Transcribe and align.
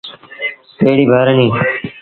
تيّڙيٚ 0.77 1.09
ڀرڻيٚ۔ 1.11 1.49